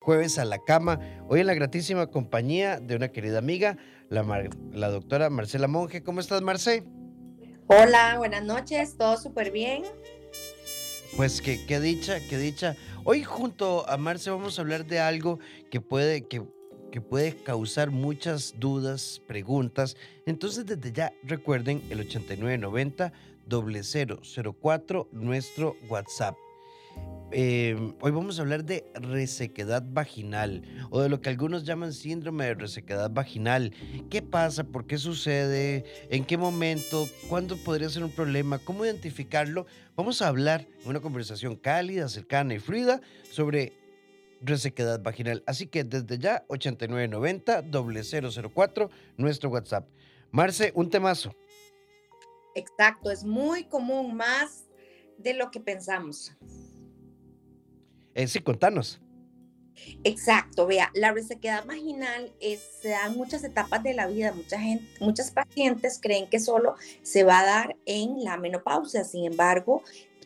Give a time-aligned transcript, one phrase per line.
[0.00, 0.98] jueves a la cama.
[1.28, 3.76] Hoy en la gratísima compañía de una querida amiga,
[4.08, 6.02] la, la doctora Marcela Monge.
[6.02, 6.84] ¿Cómo estás, Marce?
[7.66, 9.82] Hola, buenas noches, todo súper bien.
[11.16, 12.76] Pues qué, qué dicha, qué dicha.
[13.04, 15.38] Hoy junto a Marce vamos a hablar de algo
[15.70, 16.42] que puede, que,
[16.90, 19.96] que puede causar muchas dudas, preguntas.
[20.24, 23.12] Entonces desde ya recuerden el 8990
[23.50, 26.36] 0004, nuestro WhatsApp.
[27.32, 32.46] Em, hoy vamos a hablar de resequedad vaginal o de lo que algunos llaman síndrome
[32.46, 33.72] de resequedad vaginal.
[34.10, 34.64] ¿Qué pasa?
[34.64, 35.84] ¿Por qué sucede?
[36.10, 37.08] ¿En qué momento?
[37.28, 38.58] ¿Cuándo podría ser un problema?
[38.58, 39.66] ¿Cómo identificarlo?
[39.94, 43.00] Vamos a hablar en una conversación cálida, cercana y fluida
[43.30, 43.74] sobre
[44.40, 45.44] resequedad vaginal.
[45.46, 47.62] Así que desde ya, 8990
[48.42, 49.86] 0004, nuestro WhatsApp.
[50.32, 51.32] Marce, un temazo.
[52.56, 54.64] Exacto, es muy común, más
[55.16, 56.32] de lo que pensamos.
[58.14, 59.00] Eh, sí, contanos.
[60.04, 64.32] Exacto, vea, la resequedad vaginal es, se da en muchas etapas de la vida.
[64.32, 69.04] Mucha gente, muchas pacientes creen que solo se va a dar en la menopausia.
[69.04, 69.82] Sin embargo,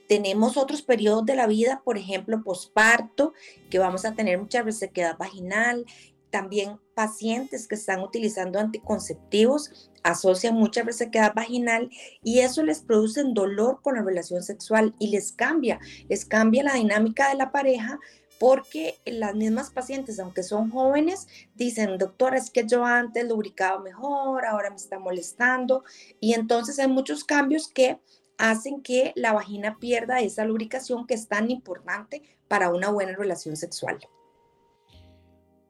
[0.09, 3.33] tenemos otros periodos de la vida, por ejemplo, posparto,
[3.71, 5.85] que vamos a tener mucha resequedad vaginal.
[6.31, 11.91] También pacientes que están utilizando anticonceptivos asocian mucha resequedad vaginal
[12.23, 16.75] y eso les produce dolor con la relación sexual y les cambia, les cambia la
[16.75, 17.99] dinámica de la pareja
[18.39, 24.45] porque las mismas pacientes, aunque son jóvenes, dicen, doctora, es que yo antes lubricaba mejor,
[24.45, 25.85] ahora me está molestando.
[26.21, 28.01] Y entonces hay muchos cambios que
[28.37, 33.57] hacen que la vagina pierda esa lubricación que es tan importante para una buena relación
[33.57, 33.99] sexual.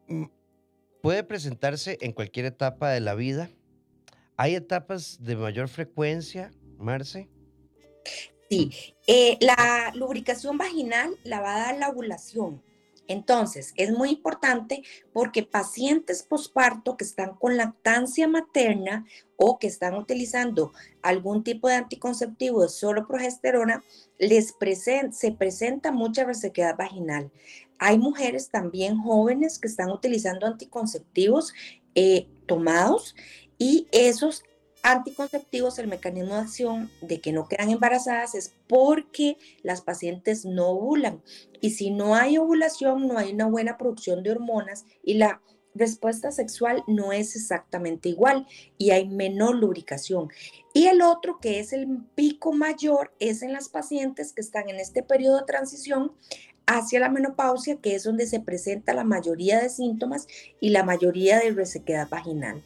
[0.08, 0.24] Mm,
[1.02, 3.50] ¿Puede presentarse en cualquier etapa de la vida?
[4.36, 7.28] ¿Hay etapas de mayor frecuencia, Marce?
[8.50, 8.70] Sí,
[9.06, 12.62] eh, la lubricación vaginal la va a dar la ovulación.
[13.06, 14.82] Entonces, es muy importante
[15.12, 21.74] porque pacientes posparto que están con lactancia materna o que están utilizando algún tipo de
[21.74, 23.84] anticonceptivo de solo progesterona,
[24.18, 24.54] les
[25.10, 27.30] se presenta mucha resequedad vaginal.
[27.78, 31.52] Hay mujeres también jóvenes que están utilizando anticonceptivos
[31.94, 33.14] eh, tomados
[33.64, 34.44] y esos
[34.82, 40.68] anticonceptivos, el mecanismo de acción de que no quedan embarazadas es porque las pacientes no
[40.68, 41.22] ovulan.
[41.62, 45.40] Y si no hay ovulación, no hay una buena producción de hormonas y la
[45.74, 50.28] respuesta sexual no es exactamente igual y hay menor lubricación.
[50.74, 54.78] Y el otro, que es el pico mayor, es en las pacientes que están en
[54.78, 56.12] este periodo de transición
[56.66, 60.26] hacia la menopausia, que es donde se presenta la mayoría de síntomas
[60.60, 62.62] y la mayoría de resequedad vaginal.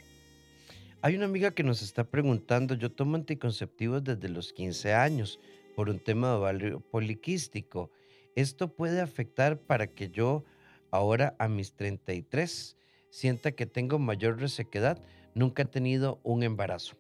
[1.01, 5.39] Hay una amiga que nos está preguntando, yo tomo anticonceptivos desde los 15 años
[5.77, 7.93] por un tema de ovario poliquístico.
[8.35, 10.45] ¿Esto puede afectar para que yo
[10.91, 12.77] ahora a mis 33
[13.11, 15.01] sienta que tengo mayor resequedad?
[15.37, 16.97] Nunca he tenido un embarazo.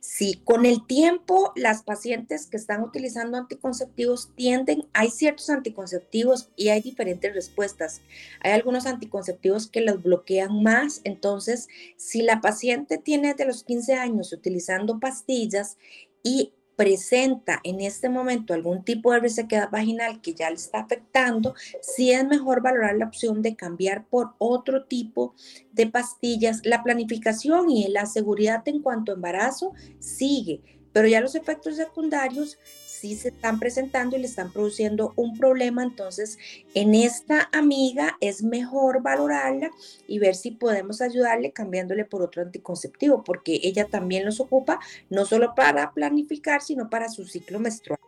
[0.00, 6.68] Sí, con el tiempo las pacientes que están utilizando anticonceptivos tienden, hay ciertos anticonceptivos y
[6.68, 8.00] hay diferentes respuestas.
[8.40, 13.94] Hay algunos anticonceptivos que los bloquean más, entonces si la paciente tiene de los 15
[13.94, 15.78] años utilizando pastillas
[16.22, 21.54] y presenta en este momento algún tipo de resequedad vaginal que ya le está afectando,
[21.80, 25.34] sí es mejor valorar la opción de cambiar por otro tipo
[25.72, 26.60] de pastillas.
[26.64, 30.60] La planificación y la seguridad en cuanto a embarazo sigue,
[30.94, 35.82] pero ya los efectos secundarios sí se están presentando y le están produciendo un problema.
[35.82, 36.38] Entonces,
[36.74, 39.70] en esta amiga es mejor valorarla
[40.06, 44.78] y ver si podemos ayudarle cambiándole por otro anticonceptivo, porque ella también los ocupa
[45.10, 47.98] no solo para planificar, sino para su ciclo menstrual.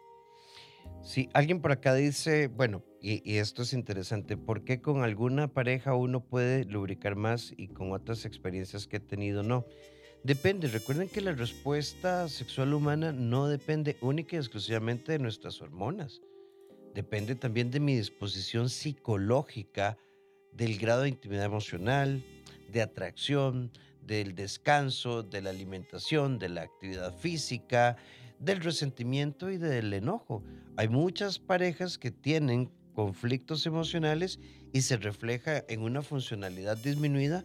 [1.03, 5.47] Sí, alguien por acá dice, bueno, y, y, esto es interesante, ¿por qué con alguna
[5.47, 9.67] pareja uno puede lubricar más y con otras experiencias que he tenido no?
[10.27, 16.21] Depende, recuerden que la respuesta sexual humana no depende única y exclusivamente de nuestras hormonas.
[16.97, 19.97] Depende también de mi disposición psicológica,
[20.51, 22.25] del grado de intimidad emocional,
[22.73, 23.71] de atracción,
[24.05, 27.97] del descanso, de la alimentación, de la actividad física,
[28.41, 30.43] del resentimiento y del enojo.
[30.77, 34.41] Hay muchas parejas que tienen conflictos emocionales
[34.73, 37.45] y se refleja en una funcionalidad disminuida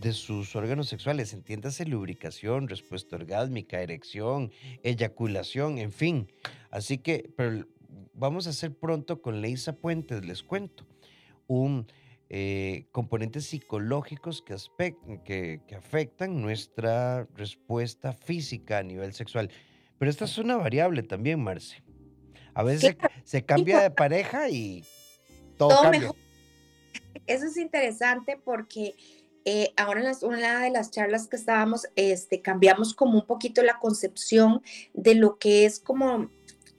[0.00, 4.52] de sus órganos sexuales, entiéndase lubricación, respuesta orgásmica, erección,
[4.82, 6.32] eyaculación, en fin.
[6.70, 7.66] Así que, pero
[8.14, 10.86] vamos a hacer pronto con Leisa Puentes, les cuento,
[11.46, 11.86] un
[12.30, 14.56] eh, componentes psicológicos que,
[15.24, 19.50] que, que afectan nuestra respuesta física a nivel sexual.
[19.98, 21.82] Pero esta es una variable también, Marce.
[22.54, 24.84] A veces se, cambia de pareja y
[25.56, 26.12] todo, cambia.
[27.26, 28.94] eso es interesante porque
[29.44, 33.78] eh, ahora en una de las charlas que estábamos, este, cambiamos como un poquito la
[33.78, 34.62] concepción
[34.94, 36.30] de lo que es como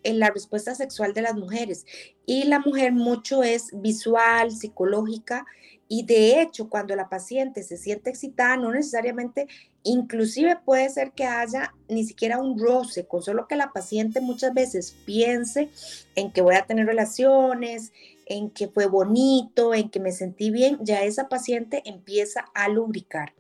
[0.04, 1.86] en la respuesta sexual de las mujeres.
[2.26, 5.46] Y la mujer mucho es visual, psicológica,
[5.92, 9.48] y de hecho cuando la paciente se siente excitada, no necesariamente,
[9.84, 14.54] inclusive puede ser que haya ni siquiera un roce, con solo que la paciente muchas
[14.54, 15.70] veces piense
[16.16, 17.92] en que voy a tener relaciones,
[18.30, 23.34] en que fue bonito, en que me sentí bien, ya esa paciente empieza a lubricar.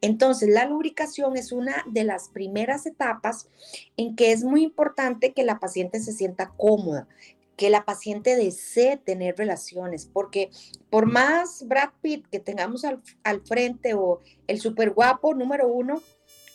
[0.00, 3.48] Entonces, la lubricación es una de las primeras etapas
[3.96, 7.08] en que es muy importante que la paciente se sienta cómoda,
[7.56, 10.50] que la paciente desee tener relaciones, porque
[10.90, 16.02] por más Brad Pitt que tengamos al, frente o el super guapo número uno,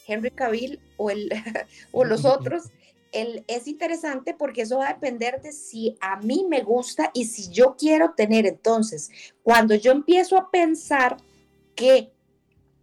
[0.08, 1.30] Henry Cavill o, el,
[1.92, 2.70] o los otros,
[3.12, 7.50] es interesante porque eso va a depender de si a mí me gusta y si
[7.52, 8.46] yo quiero tener.
[8.46, 9.10] Entonces,
[9.44, 11.18] cuando yo empiezo a pensar
[11.76, 12.12] que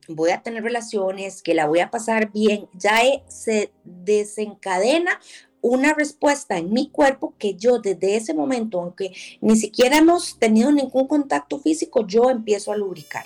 [0.08, 5.20] voy a tener relaciones, que la voy a pasar bien, ya se desencadena
[5.60, 10.70] una respuesta en mi cuerpo que yo desde ese momento, aunque ni siquiera hemos tenido
[10.72, 13.24] ningún contacto físico, yo empiezo a lubricar.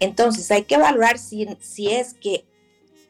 [0.00, 2.44] Entonces hay que valorar si, si es que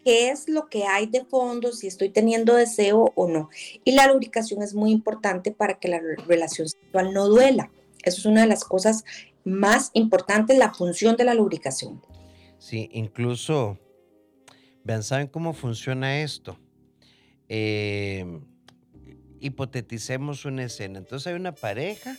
[0.05, 3.49] qué es lo que hay de fondo, si estoy teniendo deseo o no.
[3.85, 7.71] Y la lubricación es muy importante para que la relación sexual no duela.
[8.03, 9.05] Eso es una de las cosas
[9.45, 12.03] más importantes, la función de la lubricación.
[12.59, 13.79] Sí, incluso,
[14.85, 16.59] vean, ¿saben cómo funciona esto?
[17.49, 18.43] Em,
[19.41, 20.99] hipoteticemos una escena.
[20.99, 22.17] Entonces hay una pareja,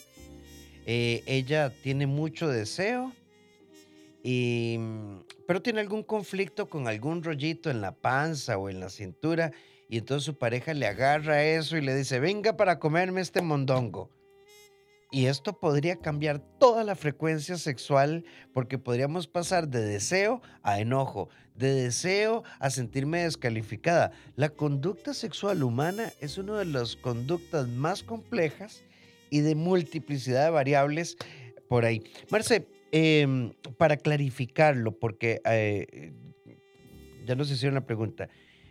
[0.86, 3.12] eh, ella tiene mucho deseo
[4.25, 9.51] mm, pero tiene algún conflicto con algún rollito en la panza o en la cintura
[9.88, 14.10] y entonces su pareja le agarra eso y le dice, venga para comerme este mondongo.
[15.12, 21.30] Y esto podría cambiar toda la frecuencia sexual porque podríamos pasar de deseo a enojo,
[21.54, 24.12] de deseo a sentirme descalificada.
[24.36, 28.83] La conducta sexual humana es una de las conductas más complejas
[29.30, 31.18] y de multiplicidad de variables
[31.69, 32.04] por ahí.
[32.30, 36.14] Marce, Em, para clarificarlo, porque eh,
[37.26, 38.30] ya nos hicieron la pregunta.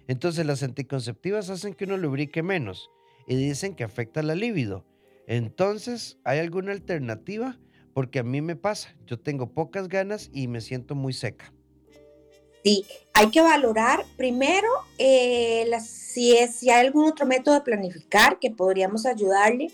[0.08, 2.90] Entonces, las anticonceptivas hacen que uno lubrique menos
[3.26, 4.84] y dicen que afecta la libido.
[5.26, 7.58] Entonces, ¿hay alguna alternativa?
[7.92, 11.52] Porque a mí me pasa, yo tengo pocas ganas y me siento muy seca.
[12.64, 14.68] Sí, hay que valorar primero
[14.98, 19.68] eh, si, hay algún otro método de planificar que podríamos ayudarle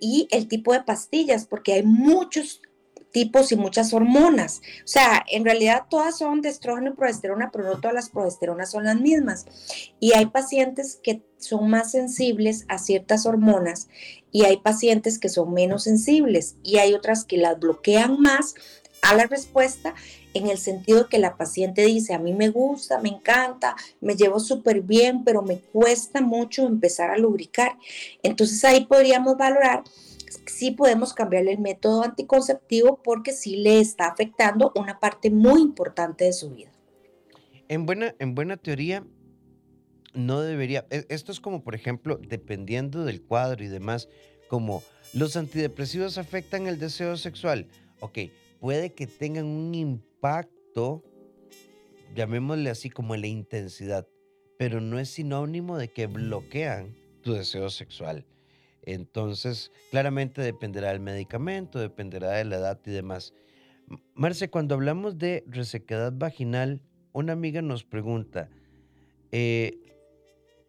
[0.00, 2.62] y el tipo de pastillas, porque hay muchos
[3.12, 4.62] tipos y muchas hormonas.
[4.84, 8.70] O sea, en realidad todas son de estrógeno y progesterona, pero no todas las progesteronas
[8.70, 9.46] son las mismas.
[10.00, 13.88] Y hay pacientes que son más sensibles a ciertas hormonas
[14.30, 18.54] y hay pacientes que son menos sensibles y hay otras que las bloquean más
[19.02, 19.94] a la respuesta
[20.34, 24.40] en el sentido que la paciente dice, a mí me gusta, me encanta, me llevo
[24.40, 27.76] súper bien, pero me cuesta mucho empezar a lubricar.
[28.22, 29.82] Entonces ahí podríamos valorar
[30.52, 36.24] sí podemos cambiarle el método anticonceptivo porque sí le está afectando una parte muy importante
[36.24, 36.70] de su vida.
[37.68, 39.04] En buena, en buena teoría,
[40.14, 44.08] no debería, e, esto es como, por ejemplo, dependiendo del cuadro y demás,
[44.48, 44.82] como
[45.14, 47.68] los antidepresivos afectan el deseo sexual.
[48.00, 48.18] Ok,
[48.60, 51.02] puede que tengan un impacto,
[52.14, 54.06] llamémosle así como la intensidad,
[54.58, 58.26] pero no es sinónimo de que bloquean tu deseo sexual.
[58.82, 63.32] Entonces, claramente dependerá del medicamento, dependerá de la edad y demás.
[64.14, 68.48] Marce, cuando hablamos de resequedad vaginal, una amiga nos pregunta,
[69.30, 69.78] eh,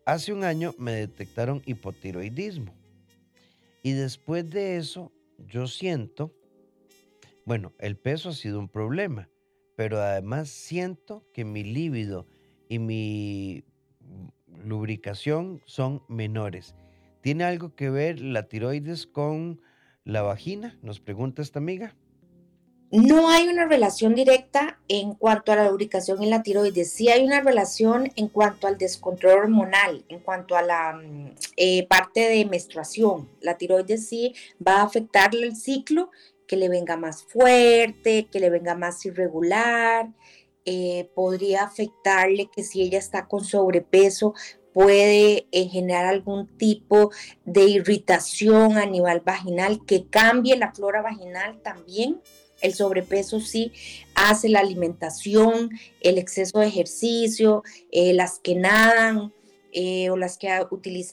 [0.06, 2.74] hace un año me detectaron hipotiroidismo
[3.82, 6.34] y después de eso yo siento,
[7.46, 9.30] bueno, el peso ha sido un problema,
[9.76, 12.28] pero además siento que mi líbido
[12.70, 13.64] y mi
[14.64, 16.76] lubricación son menores.
[17.24, 19.62] ¿Tiene algo que ver la tiroides con
[20.04, 20.78] la vagina?
[20.82, 21.96] Nos pregunta esta amiga.
[22.92, 26.92] No hay una relación directa en cuanto a la lubricación en la tiroides.
[26.92, 31.88] Sí hay una relación en cuanto al descontrol hormonal, en cuanto a la mm, eh,
[31.88, 33.30] parte de menstruación.
[33.40, 36.12] La tiroides sí va a afectarle el ciclo,
[36.46, 40.10] que le venga más fuerte, que le venga más irregular.
[40.66, 44.34] Eh, podría afectarle que si ella está con sobrepeso,
[44.74, 47.12] puede eh, generar algún tipo
[47.46, 52.22] de irritación a nivel vaginal que cambie la flora vaginal también.
[52.62, 53.72] El sobrepeso sí
[54.16, 55.70] hace la alimentación,
[56.02, 59.34] el exceso de ejercicio, eh, las que nadan,
[59.76, 60.50] eh, o las que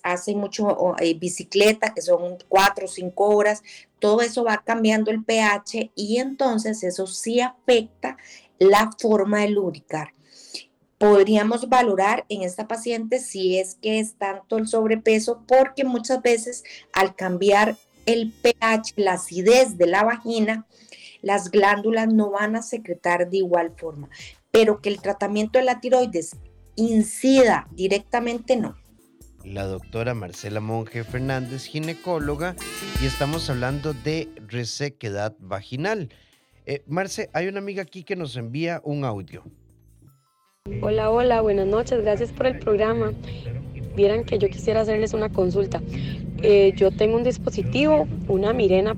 [0.02, 3.62] hacen mucho eh, bicicleta, que son cuatro o cinco horas,
[3.98, 8.18] todo eso va cambiando el pH y entonces eso sí afecta
[8.58, 10.12] la forma de lubricar.
[11.00, 16.62] Podríamos valorar en esta paciente si es que es tanto el sobrepeso, porque muchas veces
[16.92, 20.66] al cambiar el pH, la acidez de la vagina,
[21.22, 24.10] las glándulas no van a secretar de igual forma,
[24.50, 26.36] pero que el tratamiento de la tiroides
[26.76, 28.76] incida directamente no.
[29.42, 32.56] La doctora Marcela Monge Fernández, ginecóloga,
[33.00, 36.10] y estamos hablando de resequedad vaginal.
[36.66, 39.44] Eh, Marce, hay una amiga aquí que nos envía un audio.
[40.82, 43.12] Hola, hola, buenas noches, gracias por el programa.
[43.96, 45.80] Vieran que yo quisiera hacerles una consulta.
[46.42, 48.94] Eh, yo tengo un dispositivo, una Mirena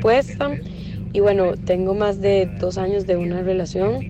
[0.00, 0.56] puesta,
[1.12, 4.00] y bueno, tengo más de dos años de una relación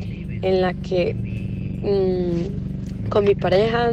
[0.43, 3.91] en la que mm, con mi pareja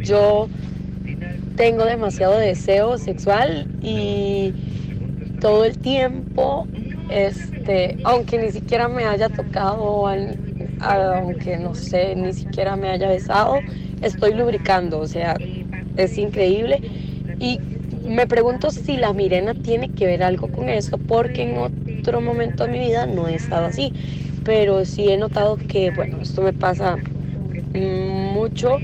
[0.00, 0.48] yo
[1.54, 4.52] tengo demasiado deseo sexual y
[5.40, 6.66] todo el tiempo,
[7.10, 10.08] este, aunque ni siquiera me haya tocado,
[10.80, 13.62] aunque no sé, ni siquiera me haya besado,
[14.02, 15.36] estoy lubricando, o sea,
[15.96, 16.80] es increíble.
[17.38, 17.60] Y
[18.06, 22.64] me pregunto si la Mirena tiene que ver algo con eso, porque en otro momento
[22.64, 23.92] de mi vida no he estado así,
[24.44, 26.98] pero sí he notado que, bueno, esto me pasa
[27.74, 28.80] mucho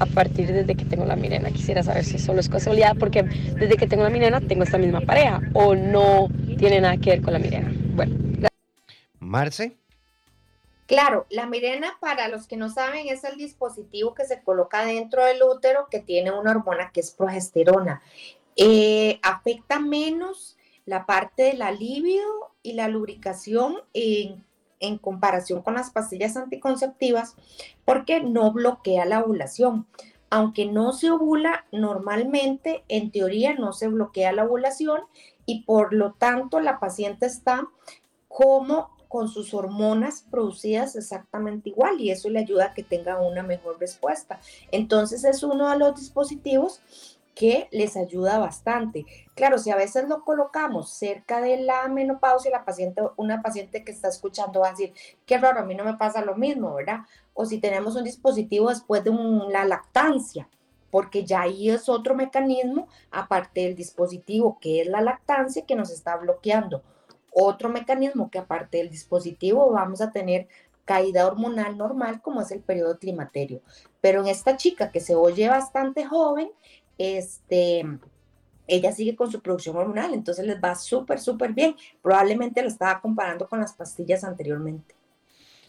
[0.00, 1.50] a partir desde que tengo la Mirena.
[1.50, 3.24] Quisiera saber si solo es casualidad, porque
[3.58, 7.22] desde que tengo la Mirena tengo esta misma pareja, o no tiene nada que ver
[7.22, 7.72] con la Mirena.
[7.94, 8.12] Bueno.
[9.20, 9.81] Marce.
[10.92, 15.24] Claro, la mirena, para los que no saben, es el dispositivo que se coloca dentro
[15.24, 18.02] del útero que tiene una hormona que es progesterona.
[18.56, 22.20] Eh, afecta menos la parte del alivio
[22.62, 24.44] y la lubricación en,
[24.80, 27.36] en, comparación con las pastillas anticonceptivas
[27.86, 29.86] porque no bloquea la ovulación.
[30.28, 35.00] Aunque no se ovula normalmente, en teoría no se bloquea la ovulación
[35.46, 37.66] y por lo tanto la paciente está
[38.28, 43.42] como con sus hormonas producidas exactamente igual y eso le ayuda a que tenga una
[43.42, 44.40] mejor respuesta.
[44.70, 46.80] Entonces es uno de los dispositivos
[47.34, 49.04] que les ayuda bastante.
[49.34, 53.92] Claro, si a veces lo colocamos cerca de la menopausia, la paciente, una paciente que
[53.92, 54.94] está escuchando va a decir,
[55.26, 57.00] qué raro, a mí no me pasa lo mismo, ¿verdad?
[57.34, 59.12] O si tenemos un dispositivo después de
[59.50, 60.48] la lactancia,
[60.90, 65.90] porque ya ahí es otro mecanismo, aparte del dispositivo, que es la lactancia, que nos
[65.90, 66.82] está bloqueando.
[67.32, 70.48] Otro mecanismo que aparte del dispositivo vamos a tener
[70.84, 73.62] caída hormonal normal, como es el periodo climaterio.
[74.00, 76.50] Pero en esta chica que se oye bastante joven,
[76.98, 77.84] este,
[78.66, 81.76] ella sigue con su producción hormonal, entonces les va súper, súper bien.
[82.02, 84.94] Probablemente lo estaba comparando con las pastillas anteriormente.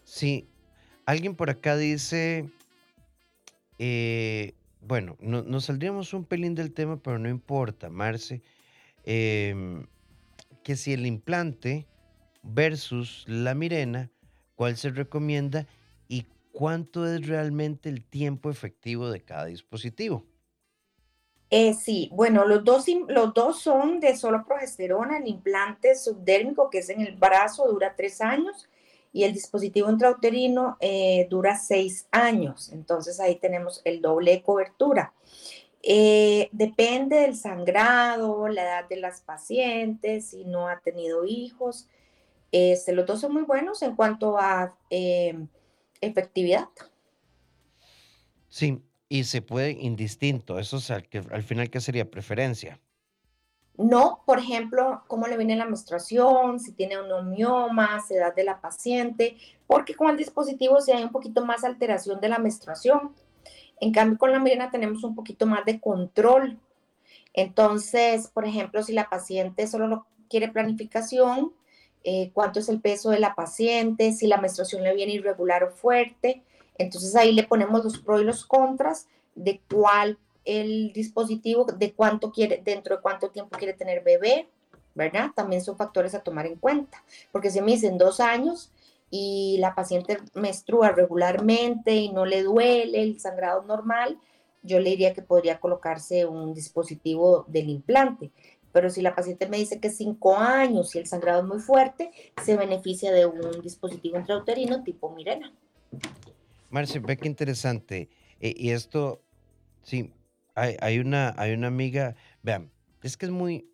[0.04, 0.48] Sí,
[1.06, 2.50] alguien por acá dice,
[3.80, 8.42] eh, bueno, nos saldríamos un pelín del tema, pero no importa, Marce,
[9.06, 9.86] em,
[10.64, 11.88] que si el implante
[12.42, 14.12] versus la mirena,
[14.56, 15.68] ¿cuál se recomienda
[16.08, 20.26] y cuánto es realmente el tiempo efectivo de cada dispositivo?
[21.50, 26.80] Eh, sí, bueno, los dos, los dos son de solo progesterona, el implante subdérmico que
[26.80, 28.68] es en el brazo dura tres años
[29.12, 32.72] y el dispositivo intrauterino eh, dura seis años.
[32.74, 35.14] Entonces ahí tenemos el doble cobertura.
[35.84, 41.88] Eh, depende del sangrado, la edad de las pacientes, si no ha tenido hijos.
[42.52, 44.76] Este, los dos son muy buenos en cuanto a
[46.02, 46.70] efectividad.
[48.48, 50.58] Sí, y se puede indistinto.
[50.58, 52.10] Eso es al, que, al final, ¿qué sería?
[52.10, 52.80] Preferencia.
[53.76, 58.62] No, por ejemplo, cómo le viene la menstruación, si tiene un mioma, edad de la
[58.62, 59.36] paciente,
[59.66, 63.16] porque con el dispositivo si hay un poquito más alteración de la menstruación.
[63.80, 66.60] En cambio, con la mirena tenemos un poquito más de control.
[67.34, 71.52] Entonces, por ejemplo, si la paciente solo quiere planificación,
[72.04, 75.72] eh, cuánto es el peso de la paciente, si la menstruación le viene irregular o
[75.72, 76.44] fuerte,
[76.78, 82.32] entonces ahí le ponemos los pros y los contras de cuál el dispositivo, de cuánto
[82.32, 84.50] quiere, dentro de cuánto tiempo quiere tener bebé,
[84.96, 85.32] ¿verdad?
[85.36, 88.72] También son factores a tomar en cuenta, porque si me dicen dos años
[89.16, 94.18] y la paciente menstrua regularmente y no le duele el sangrado normal,
[94.64, 98.32] yo le diría que podría colocarse un dispositivo del implante.
[98.72, 102.10] Pero si la paciente me dice que cinco años y el sangrado es muy fuerte,
[102.44, 105.54] se beneficia de un dispositivo intrauterino tipo Mirena.
[106.72, 108.10] Marce, ve qué interesante.
[108.40, 109.22] Eh, y esto,
[109.84, 110.12] sí,
[110.56, 112.72] hay, una, hay una amiga, vean,
[113.04, 113.70] es que es muy...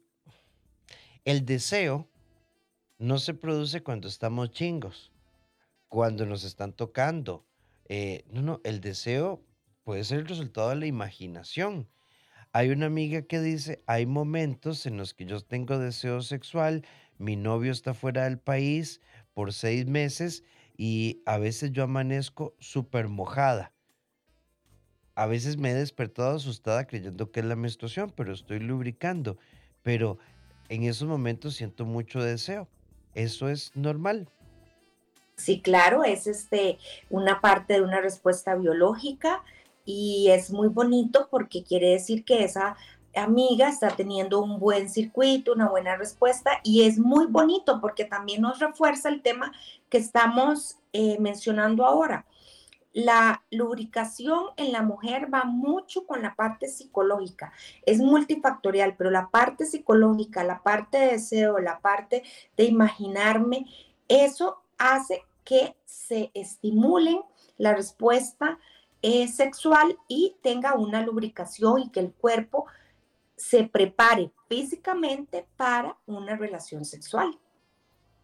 [1.24, 2.10] El deseo
[2.98, 5.09] no se produce cuando estamos chingos,
[5.89, 7.46] cuando nos están tocando.
[7.86, 9.43] Eh, no, no, el deseo
[9.84, 11.89] puede ser el resultado de la imaginación.
[12.51, 16.86] Hay una amiga que dice, hay momentos en los que yo tengo deseo sexual,
[17.17, 19.01] mi novio está fuera del país
[19.34, 20.43] por seis meses
[20.77, 23.74] y a veces yo amanezco súper mojada.
[25.15, 29.38] A veces me he despertado asustada creyendo que es la menstruación, pero estoy lubricando.
[29.84, 30.17] Pero
[30.69, 32.69] en esos momentos siento mucho deseo.
[33.15, 34.29] ¿Eso es normal?
[35.39, 36.79] Sí, claro, es este,
[37.10, 39.41] una parte de una respuesta biológica
[39.86, 42.75] y es muy bonito porque quiere decir que esa
[43.15, 48.41] amiga está teniendo un buen circuito, una buena respuesta y es muy bonito porque también
[48.41, 49.53] nos refuerza el tema
[49.89, 52.25] que estamos eh, mencionando ahora.
[52.91, 57.53] La lubricación en la mujer va mucho con la parte psicológica,
[57.86, 62.24] es multifactorial, pero la parte psicológica, la parte de deseo, la parte
[62.58, 63.67] de imaginarme,
[64.10, 67.22] eso hace que se estimulen
[67.58, 68.60] la respuesta
[69.01, 72.68] eh, sexual y tenga una lubricación y que el cuerpo
[73.36, 77.39] se prepare físicamente para una relación sexual.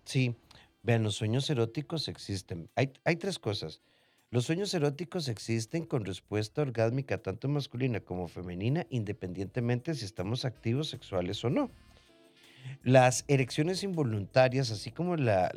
[0.03, 0.35] Sí,
[0.83, 2.69] vean, los sueños eróticos existen.
[2.75, 3.81] Hay, hay tres cosas.
[4.29, 10.89] Los sueños eróticos existen con respuesta orgásmica tanto masculina como femenina, independientemente si estamos activos
[10.89, 11.71] sexuales o no.
[12.83, 15.51] Las erecciones involuntarias, así como la,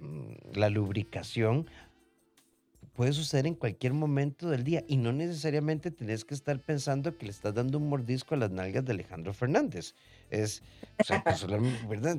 [0.00, 1.66] mm, la lubricación,
[2.98, 7.26] puede suceder en cualquier momento del día y no necesariamente tenés que estar pensando que
[7.26, 9.94] le estás dando un mordisco a las nalgas de Alejandro Fernández.
[10.30, 10.64] Es,
[11.24, 11.46] pues,
[11.88, 12.18] ¿verdad?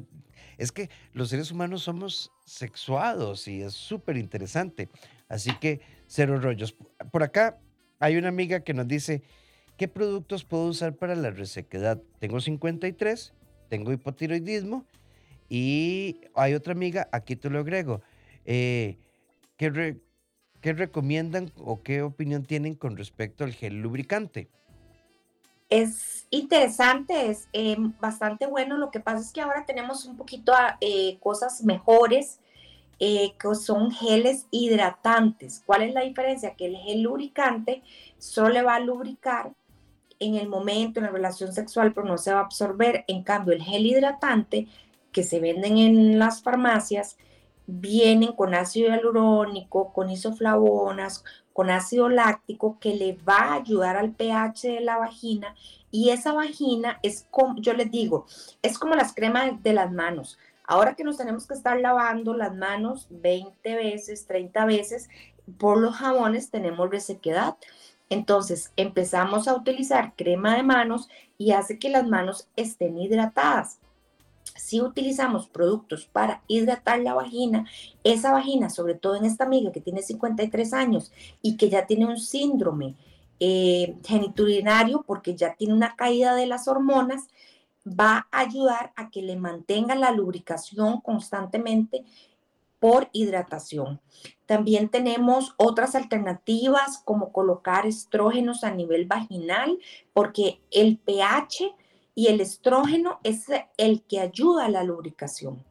[0.58, 4.90] es que los seres humanos somos sexuados y es súper interesante.
[5.28, 6.76] Así que cero rollos.
[7.12, 7.58] Por acá
[8.00, 9.22] hay una amiga que nos dice,
[9.78, 12.02] ¿qué productos puedo usar para la resequedad?
[12.20, 13.34] Tengo 53,
[13.70, 14.86] tengo hipotiroidismo
[15.50, 18.02] y hay otra amiga, aquí te lo agrego.
[18.46, 18.98] Eh,
[19.58, 19.98] ¿qué,
[20.62, 24.50] ¿Qué recomiendan o qué opinión tienen con respecto al gel lubricante?
[25.70, 28.78] Es interesante, es eh, bastante bueno.
[28.78, 32.40] Lo que pasa es que ahora tenemos un poquito ah, eh, cosas mejores
[33.00, 35.64] que son geles hidratantes.
[35.66, 36.56] ¿Cuál es la diferencia?
[36.56, 37.82] Que el gel lubricante
[38.18, 39.54] solo le va a lubricar
[40.20, 43.06] en el momento, en la relación sexual, pero no se va a absorber.
[43.08, 44.68] En cambio, el gel hidratante
[45.12, 47.18] que se venden en las farmacias,
[47.72, 54.12] vienen con ácido hialurónico, con isoflavonas, con ácido láctico que le va a ayudar al
[54.12, 55.56] pH de la vagina
[55.92, 58.26] y esa vagina es como, yo les digo,
[58.62, 60.40] es como las cremas de las manos.
[60.64, 65.10] Ahora que nos tenemos que estar lavando las manos 20 veces, 30 veces,
[65.58, 67.56] por los jabones tenemos resequedad.
[68.10, 73.80] Entonces empezamos a utilizar crema de manos y hace que las manos estén hidratadas
[74.56, 77.66] si utilizamos productos para hidratar la vagina,
[78.04, 82.06] esa vagina, sobre todo en esta amiga que tiene 53 años y que ya tiene
[82.06, 82.96] un síndrome
[83.40, 87.28] eh, geniturinario porque ya tiene una caída de las hormonas,
[87.88, 92.04] va a ayudar a que le mantenga la lubricación constantemente
[92.80, 94.00] por hidratación.
[94.50, 99.78] También tenemos otras alternativas como colocar estrógenos a nivel vaginal
[100.12, 101.76] porque el pH
[102.16, 103.46] y el estrógeno es
[103.78, 105.64] el que ayuda a la lubricación.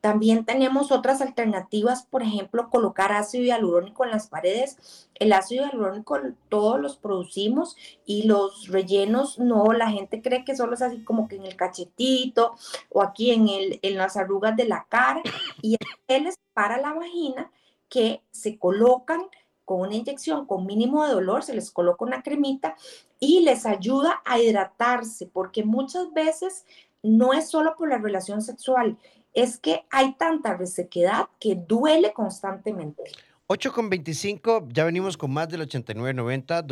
[0.00, 5.10] También tenemos otras alternativas, por ejemplo, colocar ácido hialurónico en las paredes.
[5.12, 6.18] El ácido hialurónico
[6.48, 11.28] todos los producimos y los rellenos no, la gente cree que solo es así como
[11.28, 12.54] que en el cachetito
[12.88, 15.20] o aquí en, el, en las arrugas de la cara
[15.60, 17.52] y es para la vagina
[17.88, 19.22] que se colocan
[19.64, 22.74] con una inyección con mínimo de dolor, se les coloca una cremita
[23.20, 26.64] y les ayuda a hidratarse, porque muchas veces
[27.02, 28.96] no es solo por la relación sexual,
[29.34, 33.04] es que hay tanta resequedad que duele constantemente.
[33.50, 36.66] 8 con 25, ya venimos con más del 8990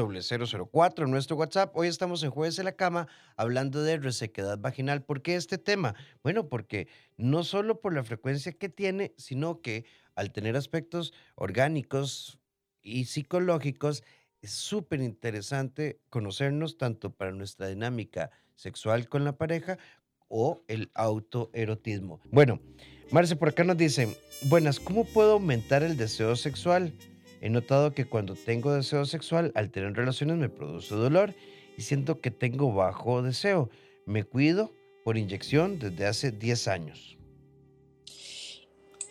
[0.71, 1.75] 004 nuestro WhatsApp.
[1.75, 5.03] Hoy estamos en Jueves de la Cama hablando de resequedad vaginal.
[5.03, 5.95] ¿Por qué este tema?
[6.23, 9.87] Bueno, porque no solo por la frecuencia que tiene, sino que
[10.17, 12.39] al tener aspectos orgánicos,
[12.83, 14.05] y psicológicos,
[14.43, 19.79] es súper interesante conocernos tanto para nuestra dinámica sexual con la pareja
[20.29, 22.21] o el autoerotismo.
[22.31, 22.61] Bueno,
[23.11, 24.17] Marce por acá nos dice,
[24.49, 26.93] buenas, ¿cómo puedo aumentar el deseo sexual?
[27.41, 31.35] He notado que cuando tengo deseo sexual, al tener relaciones me produce dolor
[31.77, 33.71] y siento que tengo bajo deseo.
[34.07, 34.73] Me cuido
[35.05, 37.19] por inyección desde hace 10 años.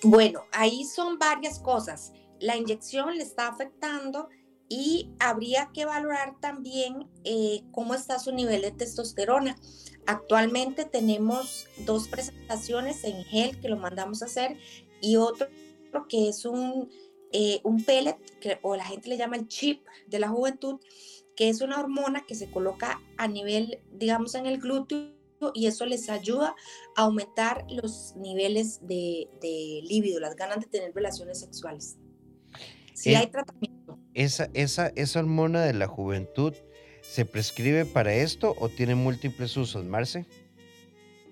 [0.04, 4.30] Bueno, ahí son varias cosas la inyección le está afectando
[4.70, 9.56] y habría que valorar también eh, cómo está su nivel de testosterona.
[10.08, 14.58] Actualmente tenemos dos presentaciones en gel que lo mandamos a hacer
[15.02, 15.48] y otro
[16.10, 16.90] que es un
[17.38, 18.16] eh, un pellet,
[18.62, 20.80] o la gente le llama el chip de la juventud,
[21.36, 25.12] que es una hormona que se coloca a nivel, digamos, en el glúteo
[25.54, 26.56] y eso les ayuda
[26.96, 31.98] a aumentar los niveles de, de líbido, las ganas de tener relaciones sexuales.
[32.94, 33.75] Si hay tratamiento.
[34.16, 36.54] Esa, esa, esa hormona de la juventud,
[37.02, 40.26] ¿se prescribe para esto o tiene múltiples usos, Marce?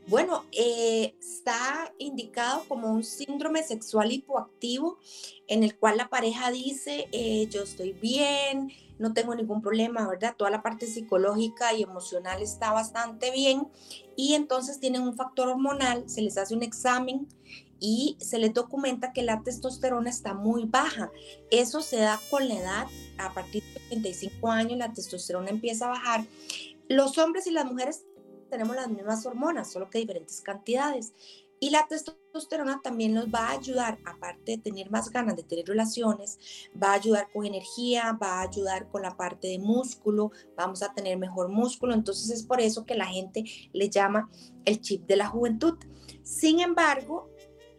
[0.08, 5.00] Bueno, eh, está indicado como un síndrome sexual hipoactivo
[5.48, 10.36] en el cual la pareja dice, eh, yo estoy bien, no tengo ningún problema, ¿verdad?
[10.38, 13.70] Toda la parte psicológica y emocional está bastante bien
[14.18, 17.28] y entonces tienen un factor hormonal, se les hace un examen
[17.86, 21.12] y se les documenta que la testosterona está muy baja.
[21.52, 25.90] Eso se da con la edad, a partir de 35 años la testosterona empieza a
[25.90, 26.26] bajar.
[26.88, 28.06] Los hombres y las mujeres
[28.50, 31.12] tenemos las mismas hormonas, solo que diferentes cantidades.
[31.60, 35.66] Y la testosterona también nos va a ayudar, aparte de tener más ganas de tener
[35.66, 36.40] relaciones,
[36.82, 40.94] va a ayudar con energía, va a ayudar con la parte de músculo, vamos a
[40.94, 41.94] tener mejor músculo.
[41.94, 43.44] Entonces es por eso que la gente
[43.74, 44.30] le llama
[44.64, 45.78] el chip de la juventud.
[46.24, 47.33] Sin embargo,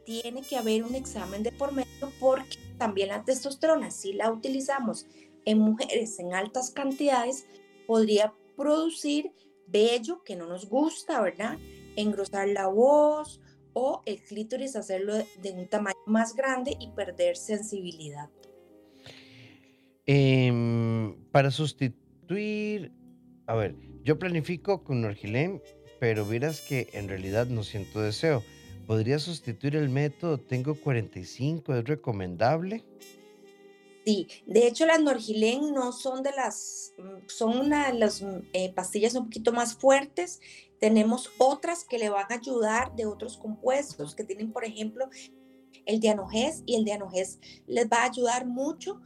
[0.05, 5.07] tiene que haber un examen de por medio porque también la testosterona, si la utilizamos
[5.45, 7.47] en mujeres en altas cantidades,
[7.87, 9.33] podría producir
[9.67, 11.59] bello que no nos gusta, ¿verdad?
[11.97, 13.41] Engrosar la voz
[13.73, 18.31] o el clítoris hacerlo de un tamaño más grande y perder sensibilidad.
[20.07, 22.93] Em, para sustituir,
[23.47, 25.61] a ver, yo planifico con Norgilem,
[25.99, 28.43] pero verás que en realidad no siento deseo.
[28.87, 31.75] ¿Podría sustituir el método Tengo 45?
[31.75, 32.85] ¿Es recomendable?
[34.05, 38.41] Sí, de hecho las Norgilén no son de las, mm, son una de las mm,
[38.53, 40.41] eh, pastillas un poquito más fuertes.
[40.79, 45.09] Tenemos otras que le van a ayudar de otros compuestos que tienen, por ejemplo,
[45.87, 49.01] el dianogés y el dianogés les va a ayudar mucho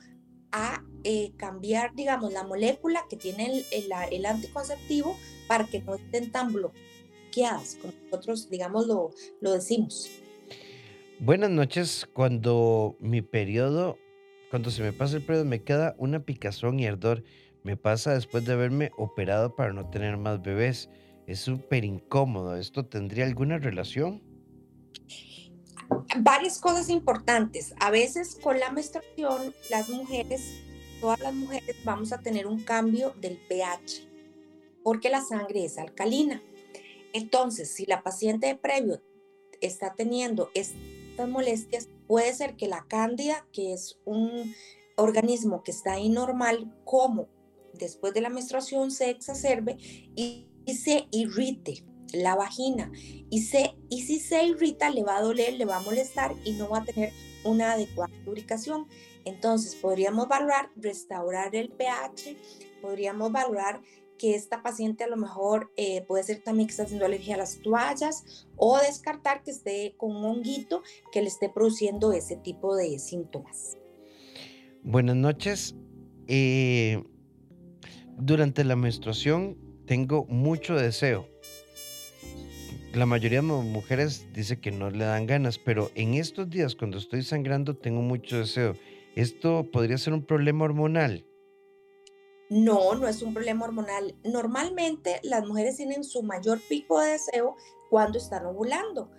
[0.50, 6.32] a eh, cambiar, digamos, la molécula que tiene el, el, anticonceptivo para que no estén
[6.32, 6.52] tan
[7.28, 9.10] bloqueadas, como nosotros, digamos, lo,
[9.40, 10.10] lo decimos.
[11.20, 12.08] Buenas noches.
[12.12, 13.98] Cuando mi periodo
[14.50, 17.22] cuando se me pasa el periodo me queda una picazón y ardor.
[17.64, 20.88] Me pasa después de haberme operado para no tener más bebés.
[21.26, 22.56] Es súper incómodo.
[22.56, 24.22] ¿Esto tendría alguna relación?
[26.20, 27.74] Varias cosas importantes.
[27.78, 30.62] A veces con la menstruación, las mujeres,
[30.98, 34.08] todas las mujeres vamos a tener un cambio del pH
[34.82, 36.40] porque la sangre es alcalina.
[37.12, 39.02] Entonces, si la paciente de previo
[39.60, 44.54] está teniendo estas molestias, Puede ser que la cándida, que es un
[44.96, 47.28] organismo que está ahí normal, como
[47.74, 49.76] después de la menstruación se exacerbe
[50.16, 52.92] y, se irrite la vagina
[53.30, 56.52] y, se, y si se irrita le va a doler, le va a molestar y
[56.52, 57.10] no va a tener
[57.44, 58.86] una adecuada lubricación.
[59.24, 62.36] Entonces podríamos valorar restaurar el pH,
[62.82, 63.80] podríamos valorar
[64.18, 67.38] que esta paciente a lo mejor eh, puede ser también que está haciendo alergia a
[67.38, 72.76] las toallas o descartar que esté con un honguito que le esté produciendo ese tipo
[72.76, 73.78] de síntomas.
[74.82, 75.74] Buenas noches.
[76.26, 77.02] Eh,
[78.18, 81.28] durante la menstruación tengo mucho deseo.
[82.94, 86.98] La mayoría de mujeres dice que no le dan ganas, pero en estos días cuando
[86.98, 88.74] estoy sangrando tengo mucho deseo.
[89.14, 91.27] ¿Esto podría ser un problema hormonal?
[92.50, 94.16] No, no es un problema hormonal.
[94.24, 97.56] Normalmente las mujeres tienen su mayor pico de deseo
[97.90, 99.10] cuando están ovulando.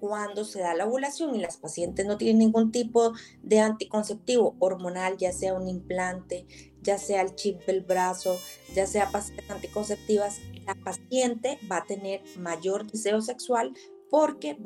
[0.00, 5.16] Cuando se da la ovulación y las pacientes no tienen ningún tipo de anticonceptivo hormonal,
[5.16, 6.46] ya sea un implante,
[6.82, 8.36] ya sea el chip del brazo,
[8.74, 13.72] ya sea pastillas anticonceptivas, la paciente va a tener mayor deseo sexual
[14.10, 14.58] porque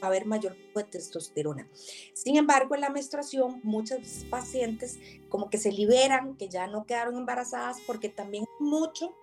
[0.00, 1.68] a haber mayor de testosterona.
[2.14, 7.16] Sin embargo, en la menstruación, muchas pacientes como que se liberan, que ya no quedaron
[7.16, 9.14] embarazadas, porque también mucho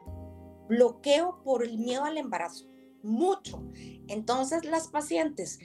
[0.68, 2.68] bloqueo por el miedo al embarazo,
[3.02, 3.64] mucho.
[4.08, 5.60] Entonces, las pacientes,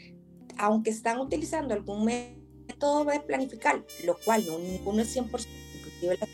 [0.56, 6.28] aunque están utilizando algún método de planificar, lo cual no ninguno es 100%, inclusive las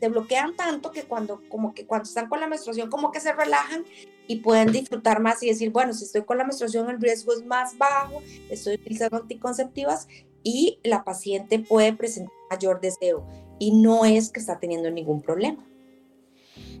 [0.00, 3.32] se bloquean tanto que cuando, como que cuando están con la menstruación, como que se
[3.32, 3.84] relajan
[4.26, 7.44] y pueden disfrutar más y decir, bueno, si estoy con la menstruación, el riesgo es
[7.44, 10.08] más bajo, estoy utilizando anticonceptivas
[10.42, 13.26] y la paciente puede presentar mayor deseo
[13.58, 15.66] y no es que está teniendo ningún problema.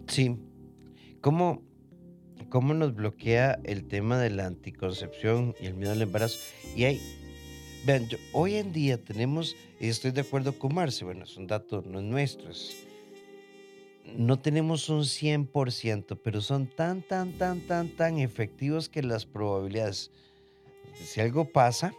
[0.06, 0.36] Sí.
[1.20, 1.62] ¿Cómo,
[2.48, 6.38] cómo nos bloquea el tema de la anticoncepción y el miedo al embarazo?
[6.76, 7.00] Y hay,
[7.84, 11.82] vean, hoy en día tenemos, y estoy de acuerdo con Marce, bueno, es un dato
[11.82, 12.85] no es nuestro, es
[14.16, 20.10] no tenemos un 100%, pero son tan, tan, tan, tan, tan efectivos que las probabilidades,
[20.94, 21.92] si algo pasa,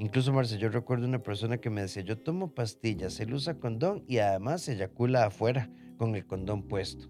[0.00, 4.04] Incluso, Marce, yo recuerdo una persona que me decía, yo tomo pastillas, él usa condón
[4.06, 7.08] y además se eyacula afuera con el condón puesto.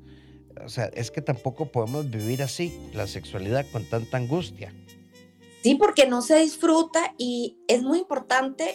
[0.65, 4.73] O sea, es que tampoco podemos vivir así la sexualidad con tanta angustia.
[5.63, 8.75] Sí, porque no se disfruta y es muy importante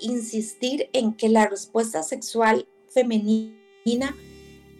[0.00, 4.14] insistir en que la respuesta sexual femenina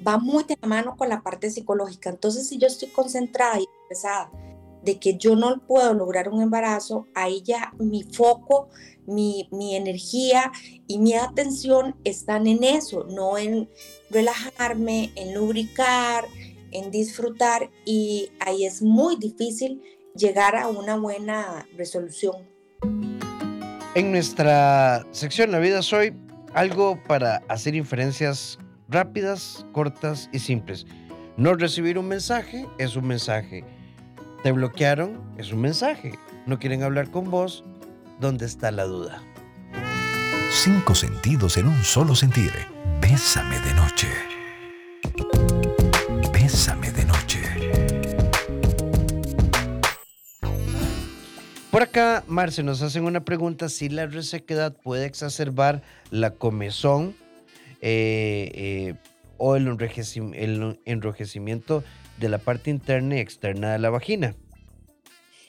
[0.06, 2.10] va muy de la mano con la parte psicológica.
[2.10, 4.30] Entonces, si yo estoy concentrada y pesada
[4.82, 8.68] de que yo no puedo lograr un embarazo, ahí ya mi foco,
[9.06, 10.52] mi, mi energía
[10.86, 13.68] y mi atención están en eso, no en
[14.10, 16.24] relajarme, en lubricar,
[16.70, 19.82] en disfrutar y ahí es muy difícil
[20.14, 22.36] llegar a una buena resolución.
[23.94, 26.14] En nuestra sección La vida soy,
[26.54, 30.86] algo para hacer inferencias rápidas, cortas y simples.
[31.36, 33.64] No recibir un mensaje es un mensaje
[34.46, 36.12] te bloquearon, es un mensaje.
[36.46, 37.64] No quieren hablar con vos,
[38.20, 39.20] ¿dónde está la duda?
[40.52, 42.52] Cinco sentidos en un solo sentir.
[43.00, 44.08] Bésame de noche.
[46.32, 47.42] Bésame de noche.
[51.72, 57.16] Por acá, Marce, nos hacen una pregunta si la resequedad puede exacerbar la comezón
[57.88, 58.94] eh, eh,
[59.38, 59.68] o el
[60.86, 61.84] enrojecimiento
[62.18, 64.34] de la parte interna y externa de la vagina.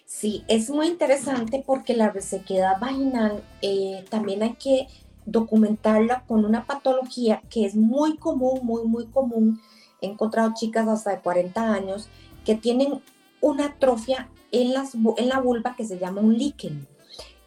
[0.05, 4.85] Sí, es muy interesante porque la resequedad vaginal eh, también hay que
[5.25, 9.59] documentarla con una patología que es muy común, muy, muy común.
[9.99, 12.07] He encontrado chicas hasta de 40 años
[12.45, 13.01] que tienen
[13.41, 14.73] una atrofia en,
[15.17, 16.87] en la vulva que se llama un líquen.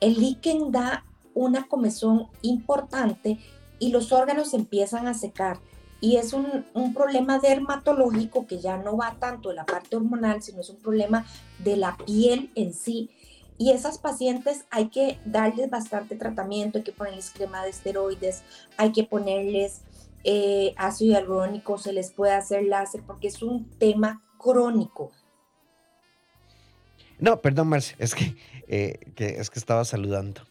[0.00, 3.38] El líquen da una comezón importante
[3.80, 5.58] y los órganos empiezan a secar
[6.00, 6.64] y es un,
[6.94, 11.26] problema dermatológico que ya no va tanto de la parte hormonal, sino es un problema
[11.58, 13.10] de la piel en sí.
[13.58, 18.42] Y esas pacientes hay que darles bastante tratamiento, hay que ponerles crema de esteroides,
[18.78, 19.82] hay que ponerles
[20.24, 25.12] eh, ácido hialurónico, se les puede hacer láser porque es un tema crónico.
[27.18, 28.34] No, perdón, Marcia, es que,
[28.68, 30.49] eh, es que estaba saludando.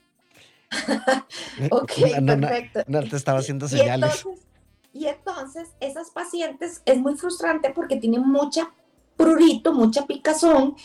[1.72, 1.92] ok,
[2.26, 2.82] perfecto.
[2.88, 4.26] No, te estaba haciendo señales.
[4.94, 8.72] Y entonces esas pacientes es muy frustrante porque tienen mucha
[9.16, 10.76] prurito, mucha picazón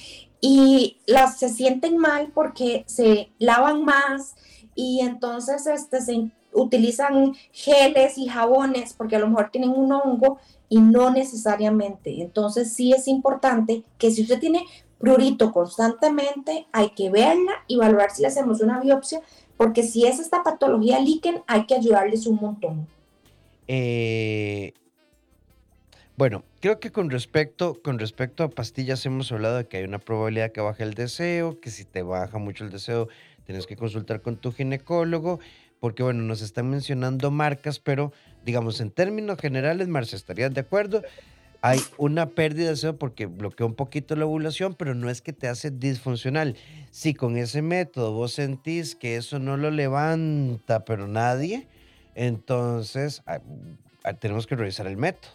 [0.40, 4.34] y las se sienten mal porque se lavan más
[4.74, 10.38] y entonces este, se utilizan geles y jabones porque a lo mejor tienen un hongo
[10.68, 12.20] y no necesariamente.
[12.20, 14.66] Entonces sí es importante que si usted tiene
[14.98, 19.20] prurito constantemente, hay que verla y valorar si le hacemos una biopsia,
[19.56, 22.86] porque si es esta patología líquen, hay que ayudarles un montón.
[23.68, 24.74] Eh,
[26.16, 29.98] bueno, creo que con respecto, con respecto a pastillas hemos hablado de que hay una
[29.98, 33.08] probabilidad que baje el deseo, que si te baja mucho el deseo
[33.46, 35.38] tienes que consultar con tu ginecólogo,
[35.80, 38.12] porque bueno, nos están mencionando marcas, pero
[38.44, 41.02] digamos en términos generales, Marcia, ¿estarías de acuerdo?
[41.66, 45.32] Hay una pérdida de deseo porque bloquea un poquito la ovulación, pero no es que
[45.32, 46.56] te hace disfuncional.
[46.90, 51.66] Si con ese método vos sentís que eso no lo levanta, pero nadie,
[52.14, 53.40] entonces, ah,
[54.04, 55.32] ah, tenemos que revisar el método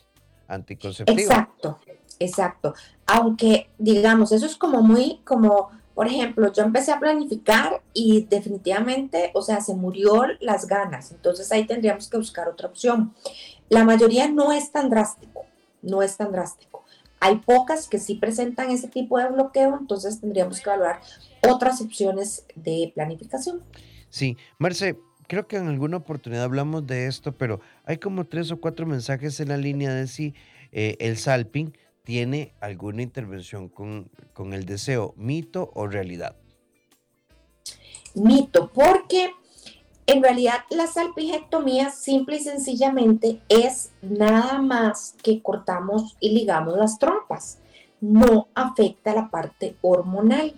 [0.48, 1.20] anticonceptivo.
[1.20, 1.80] Exacto,
[2.20, 2.76] exacto.
[3.08, 9.32] Aunque, digamos, eso es como muy, como, por ejemplo, yo empecé a planificar y definitivamente,
[9.34, 11.12] o sea, se murió las ganas.
[11.12, 13.16] Entonces ahí tendríamos que buscar otra opción.
[13.68, 15.49] La mayoría no es tan drástico,
[15.82, 16.84] no es tan drástico.
[17.20, 21.02] Hay pocas que sí presentan ese tipo de bloqueo, entonces tendríamos que evaluar
[21.50, 23.62] otras opciones de planificación.
[24.10, 28.60] Sí, Marce, creo que en alguna oportunidad hablamos de esto, pero hay como tres o
[28.60, 30.34] cuatro mensajes en la línea de si
[30.72, 36.36] eh, el salping tiene alguna intervención con, con el deseo, mito o realidad.
[38.16, 39.32] Mito, porque
[40.10, 46.98] en realidad la salpingectomía simple y sencillamente es nada más que cortamos y ligamos las
[46.98, 47.60] trompas.
[48.02, 50.56] No afecta la parte hormonal.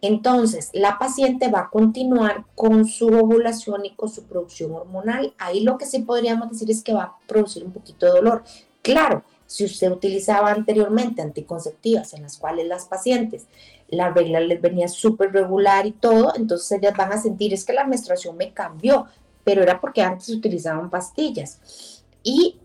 [0.00, 5.34] Entonces, la paciente va a continuar con su ovulación y con su producción hormonal.
[5.38, 8.44] Ahí lo que sí podríamos decir es que va a producir un poquito de dolor.
[8.82, 13.46] Claro, si usted utilizaba anteriormente anticonceptivas en las cuales las pacientes
[13.88, 17.72] la regla les venía súper regular y todo, entonces ellas van a sentir es que
[17.72, 19.06] la menstruación me cambió,
[19.44, 22.02] pero era porque antes utilizaban pastillas.
[22.22, 22.58] Y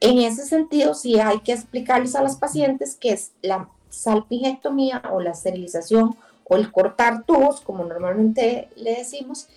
[0.00, 5.20] en ese sentido sí hay que explicarles a las pacientes que es la salpingectomía o
[5.20, 9.48] la esterilización o el cortar tubos, como normalmente le decimos,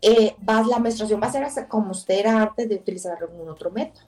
[0.00, 3.70] eh, va, la menstruación va a ser como usted era antes de utilizar algún otro
[3.70, 4.06] método.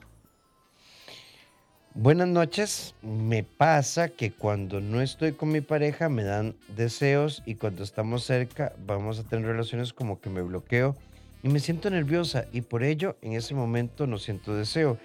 [1.97, 2.93] Buenas noches.
[3.01, 8.25] Me pasa que cuando no estoy con mi pareja me dan deseos y cuando estamos
[8.25, 10.93] cerca vamos a tener relaciones como que me bloqueo
[11.41, 14.97] y me siento nerviosa y por ello en ese momento no siento deseo.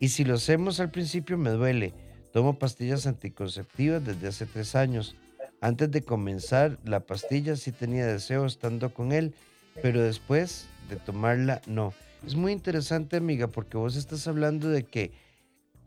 [0.00, 1.92] Y si lo hacemos al principio me duele.
[2.32, 5.14] Tomo pastillas anticonceptivas desde hace tres años.
[5.60, 9.34] Antes de comenzar la pastilla sí tenía deseo estando con él,
[9.82, 11.92] pero después de tomarla no.
[12.26, 15.12] Es muy interesante amiga porque vos estás hablando de que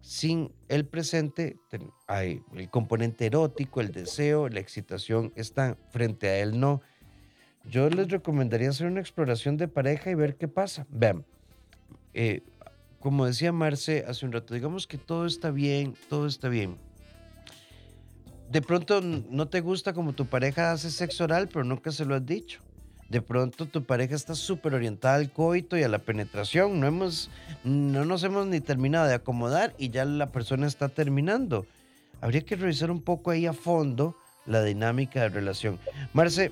[0.06, 1.58] sin el presente
[2.06, 6.82] hay el componente erótico, el deseo, la excitación están frente a él no.
[7.68, 10.86] Yo les recomendaría hacer una exploración de pareja y ver qué pasa.
[10.90, 11.26] Vean,
[12.14, 12.44] eh,
[13.00, 16.78] como decía Marce hace un rato, digamos que todo está bien, todo está bien.
[18.52, 22.14] De pronto no te gusta como tu pareja hace sexo oral, pero nunca se lo
[22.14, 22.62] has dicho
[23.16, 26.82] de pronto tu pareja está súper orientada al coito y a la penetración.
[26.82, 27.30] No, hemos,
[27.64, 31.66] no nos hemos ni terminado de acomodar y ya la persona está terminando.
[32.20, 35.80] Habría que revisar un poco ahí a fondo la dinámica de relación.
[36.12, 36.52] Marce,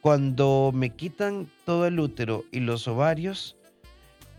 [0.00, 3.54] cuando me quitan todo el útero y los ovarios,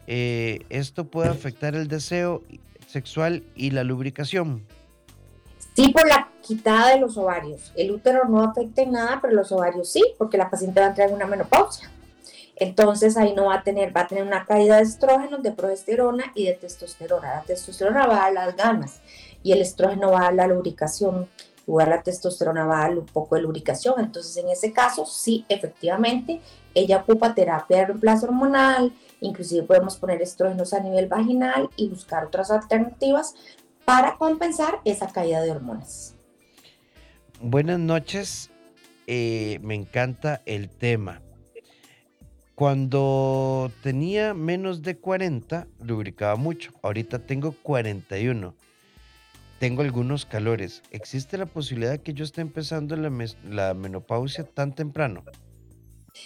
[0.08, 2.42] eh, esto puede afectar el deseo
[2.88, 4.64] sexual y la lubricación.
[5.76, 7.74] Sí, por la quitada de los ovarios.
[7.76, 10.90] El útero no afecta en nada, pero los ovarios sí, porque la paciente va a
[10.90, 11.92] entrar en una menopausia.
[12.56, 16.32] Entonces ahí no va a tener, va a tener una caída de estrógenos, de progesterona
[16.34, 17.36] y de testosterona.
[17.36, 19.02] La testosterona va a dar las ganas
[19.44, 21.28] y el estrógeno va a dar la lubricación.
[21.68, 23.96] Igual la testosterona va a dar un poco de lubricación.
[24.00, 26.40] Entonces en ese caso sí, efectivamente,
[26.74, 32.26] ella ocupa terapia de reemplazo hormonal, inclusive podemos poner estrógenos a nivel vaginal y buscar
[32.26, 33.36] otras alternativas
[33.86, 36.16] para compensar esa caída de hormonas.
[37.40, 38.50] Buenas noches,
[39.08, 41.22] eh, me encanta el tema.
[42.56, 46.72] Cuando tenía menos de 40, lubricaba mucho.
[46.82, 48.56] Ahorita tengo 41.
[49.60, 50.82] Tengo algunos calores.
[50.92, 53.12] ¿Existe la posibilidad de que yo esté empezando la,
[53.50, 55.24] la menopausia tan temprano?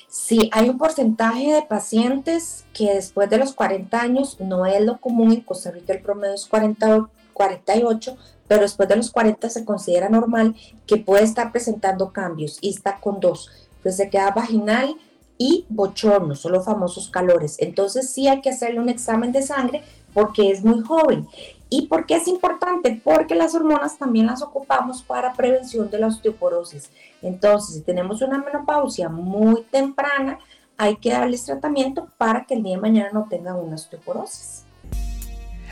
[0.07, 4.99] Sí, hay un porcentaje de pacientes que después de los 40 años, no es lo
[4.99, 7.09] común, en Costa Rica el promedio es 40,
[7.39, 8.17] 48,
[8.49, 12.99] pero después de los 40 se considera normal que puede estar presentando cambios y está
[12.99, 13.49] con dos,
[13.86, 14.95] se queda vaginal
[15.38, 17.56] y bochorno, son los famosos calores.
[17.60, 21.28] Entonces sí hay que hacerle un examen de sangre porque es muy joven.
[21.69, 22.99] ¿Y por qué es importante?
[23.02, 26.89] Porque las hormonas también las ocupamos para prevención de la osteoporosis.
[27.21, 30.39] Entonces, si tenemos una menopausia muy temprana,
[30.78, 34.65] hay que darles tratamiento para que el día de mañana no tengan una osteoporosis.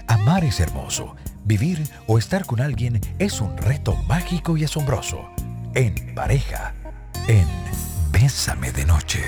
[0.08, 1.16] Amar es hermoso
[1.48, 5.30] Vivir o estar con alguien es un reto mágico y asombroso.
[5.76, 6.74] En pareja,
[7.30, 7.48] en
[8.12, 9.22] Bésame de Noche.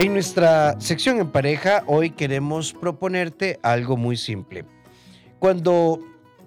[0.00, 4.64] En nuestra sección en pareja, hoy queremos proponerte algo muy simple.
[5.40, 6.00] Cuando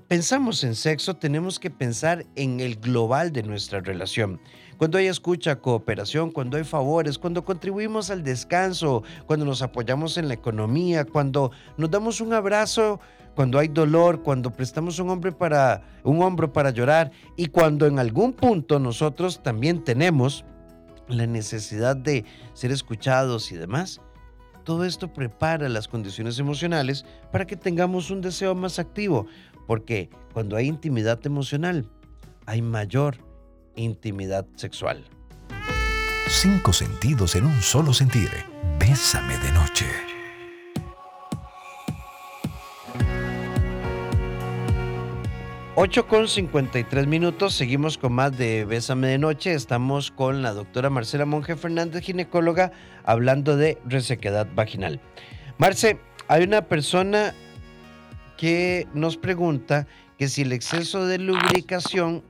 [0.08, 4.40] pensamos en sexo, tenemos que pensar en el global de nuestra relación.
[4.78, 10.28] Cuando hay escucha, cooperación, cuando hay favores, cuando contribuimos al descanso, cuando nos apoyamos en
[10.28, 13.00] la economía, cuando nos damos un abrazo,
[13.34, 17.98] cuando hay dolor, cuando prestamos un, hombre para, un hombro para llorar y cuando en
[17.98, 20.46] algún punto nosotros también tenemos
[21.08, 24.02] la necesidad de ser escuchados y demás,
[24.64, 29.28] todo esto prepara las condiciones emocionales para que tengamos un deseo más activo,
[29.68, 31.90] porque cuando hay intimidad emocional,
[32.46, 33.18] hay mayor
[33.76, 35.04] intimidad sexual.
[36.28, 38.30] Cinco sentidos en un solo sentir.
[38.80, 40.13] Bésame de noche.
[45.76, 49.56] 8 con 53 minutos, seguimos con más de Bésame de Noche.
[49.56, 52.72] Estamos con la doctora Marcela Monge Fernández, ginecóloga,
[53.04, 55.02] hablando de resequedad vaginal.
[55.58, 57.34] Marce, hay una persona
[58.38, 59.88] que nos pregunta
[60.20, 62.24] que si el exceso de lubricación,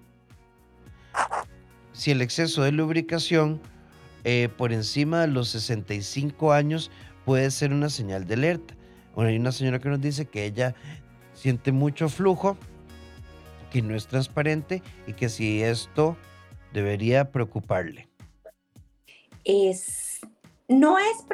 [1.92, 3.60] si el exceso de lubricación
[4.24, 6.92] eh, por encima de los 65 años
[7.26, 8.74] puede ser una señal de alerta.
[9.16, 10.76] Bueno, hay una señora que nos dice que ella
[11.34, 12.58] siente mucho flujo
[13.74, 16.16] que no es transparente y que si esto
[16.74, 18.08] debería preocuparle.
[19.44, 20.22] Es,
[20.68, 21.26] no es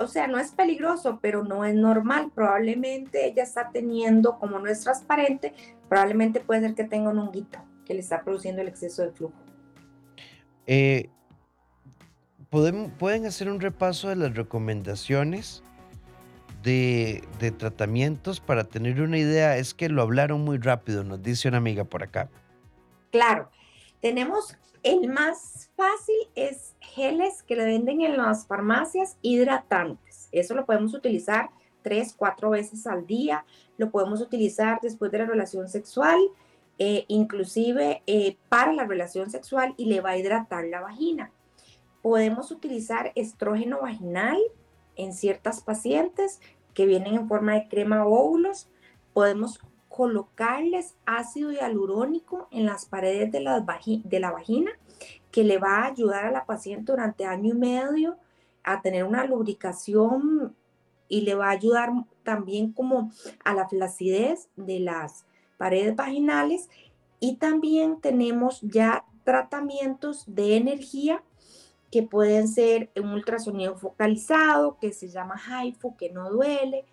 [0.00, 2.32] o sea, no es peligroso, pero no es normal.
[2.34, 5.54] Probablemente ella está teniendo, como no es transparente,
[5.88, 9.36] probablemente puede ser que tenga un honguito que le está produciendo el exceso de flujo.
[10.66, 11.08] Eh,
[12.50, 15.62] pueden hacer un repaso de las recomendaciones
[16.66, 19.56] de, tratamientos para tener una idea?
[19.56, 22.28] Es que lo hablaron muy rápido, nos dice una amiga por acá.
[23.12, 23.48] Claro,
[24.00, 30.28] tenemos el más fácil es geles que le venden en las farmacias hidratantes.
[30.32, 31.50] Eso lo podemos utilizar
[31.82, 33.44] tres, cuatro veces al día.
[33.78, 36.18] Lo podemos utilizar después de la relación sexual,
[36.78, 41.30] eh, inclusive eh, para la relación sexual y le va a hidratar la vagina.
[42.02, 44.38] Podemos utilizar estrógeno vaginal
[44.96, 46.40] en ciertas pacientes
[46.76, 48.68] que vienen en forma de crema óvulos.
[49.14, 49.58] Podemos
[49.88, 53.64] colocarles ácido hialurónico en las paredes de la,
[54.04, 54.70] de la vagina,
[55.30, 58.18] que le va a ayudar a la paciente durante año y medio
[58.62, 60.54] a tener una lubricación
[61.08, 63.10] y le va a ayudar también como
[63.42, 65.24] a la flacidez de las
[65.56, 66.68] paredes vaginales.
[67.20, 71.22] Y también tenemos ya tratamientos de energía
[71.96, 76.84] que pueden ser un ultrasonido focalizado, que se llama HIFU, que no duele,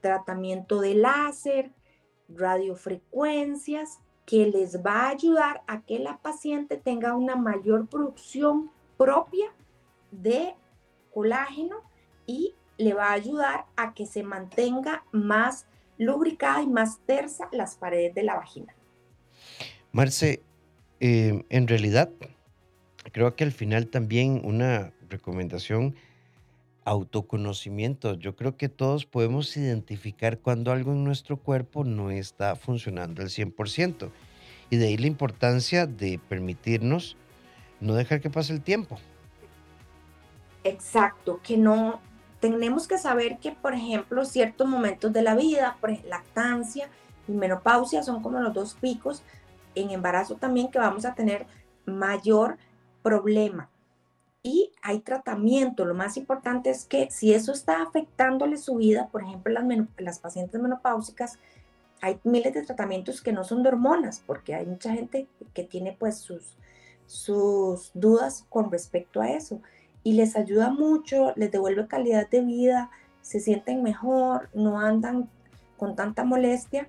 [0.00, 1.72] tratamiento de láser,
[2.30, 9.52] radiofrecuencias que les va a ayudar a que la paciente tenga una mayor producción propia
[10.10, 10.54] de
[11.12, 11.82] colágeno
[12.24, 15.66] y le va a ayudar a que se mantenga más
[15.98, 18.74] lubricada y más tersa las paredes de la vagina.
[19.92, 20.42] Marce,
[21.00, 22.10] eh, en realidad
[23.12, 25.94] creo que al final también una recomendación
[26.84, 28.14] autoconocimiento.
[28.14, 33.28] Yo creo que todos podemos identificar cuando algo en nuestro cuerpo no está funcionando al
[33.28, 34.10] 100%.
[34.70, 37.16] Y de ahí la importancia de permitirnos
[37.80, 38.98] no dejar que pase el tiempo.
[40.62, 42.00] Exacto, que no
[42.40, 46.88] tenemos que saber que, por ejemplo, ciertos momentos de la vida, por ejemplo, lactancia
[47.26, 49.22] y menopausia son como los dos picos
[49.74, 51.46] en embarazo también que vamos a tener
[51.84, 52.58] mayor
[53.06, 53.70] problema
[54.42, 55.84] y hay tratamiento.
[55.84, 59.64] Lo más importante es que si eso está afectándole su vida, por ejemplo, las,
[59.98, 61.38] las pacientes menopáusicas,
[62.00, 65.96] hay miles de tratamientos que no son de hormonas, porque hay mucha gente que tiene
[65.96, 66.56] pues sus,
[67.06, 69.60] sus dudas con respecto a eso.
[70.02, 72.90] Y les ayuda mucho, les devuelve calidad de vida,
[73.22, 75.28] se sienten mejor, no andan
[75.76, 76.88] con tanta molestia.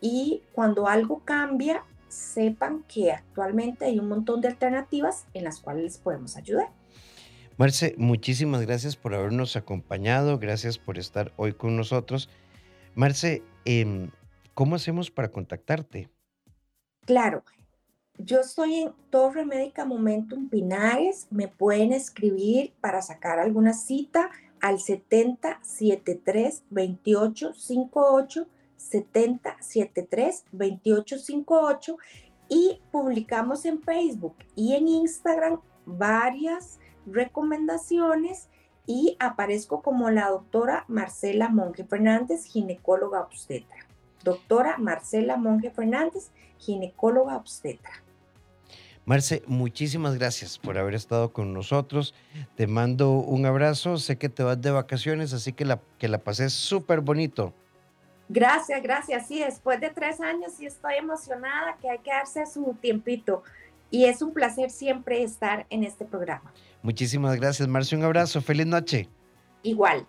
[0.00, 5.84] Y cuando algo cambia, sepan que actualmente hay un montón de alternativas en las cuales
[5.84, 6.70] les podemos ayudar.
[7.56, 12.28] Marce, muchísimas gracias por habernos acompañado, gracias por estar hoy con nosotros.
[12.94, 14.10] Marce, em,
[14.54, 16.08] ¿cómo hacemos para contactarte?
[17.04, 17.44] Claro,
[18.18, 24.78] yo estoy en Torre Médica Momentum Pinares, me pueden escribir para sacar alguna cita al
[24.80, 28.46] 7073 2858
[28.90, 31.96] 7073 2858
[32.48, 38.48] y publicamos en Facebook y en Instagram varias recomendaciones
[38.86, 43.86] y aparezco como la doctora Marcela Monge Fernández, ginecóloga obstetra.
[44.24, 48.02] Doctora Marcela Monge Fernández, ginecóloga obstetra.
[49.04, 52.14] Marce, muchísimas gracias por haber estado con nosotros.
[52.54, 53.96] Te mando un abrazo.
[53.96, 57.52] Sé que te vas de vacaciones, así que la, que la pases súper bonito.
[58.28, 59.26] Gracias, gracias.
[59.26, 63.42] Sí, después de tres años sí estoy emocionada que hay que darse su tiempito.
[63.90, 66.52] Y es un placer siempre estar en este programa.
[66.82, 67.98] Muchísimas gracias, Marcia.
[67.98, 68.40] Un abrazo.
[68.40, 69.08] Feliz noche.
[69.62, 70.06] Igual.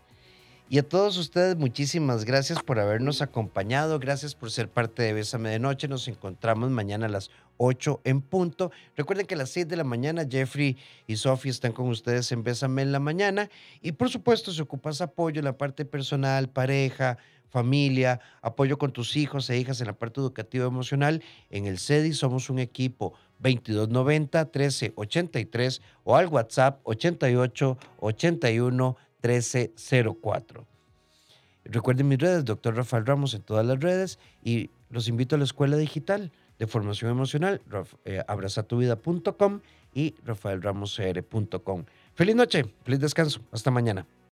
[0.70, 4.00] Y a todos ustedes, muchísimas gracias por habernos acompañado.
[4.00, 5.88] Gracias por ser parte de Bésame de Noche.
[5.88, 8.72] Nos encontramos mañana a las 8 en punto.
[8.96, 12.44] Recuerden que a las 6 de la mañana Jeffrey y Sophie están con ustedes en
[12.44, 13.50] Bésame en la mañana.
[13.82, 17.18] Y por supuesto, si ocupas apoyo en la parte personal, pareja,
[17.54, 22.14] familia, apoyo con tus hijos e hijas en la parte educativa emocional, en el CEDI
[22.14, 30.66] somos un equipo 2290 1383 o al WhatsApp 88 81 1304.
[31.66, 35.46] Recuerden mis redes, doctor Rafael Ramos en todas las redes y los invito a la
[35.46, 37.62] Escuela Digital de Formación Emocional,
[38.06, 39.62] eh, abrazatuvida.com
[39.94, 41.84] y rafaelramoscr.com.
[42.16, 44.08] Feliz noche, feliz descanso, hasta mañana.